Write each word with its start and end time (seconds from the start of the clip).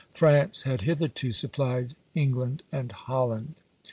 France 0.15 0.63
had 0.63 0.81
hitherto 0.81 1.31
supplied 1.31 1.93
England 2.15 2.63
and 2.71 2.91
Holland. 2.91 3.53